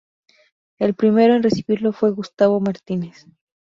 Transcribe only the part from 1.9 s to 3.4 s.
fue Gustavo Martínez.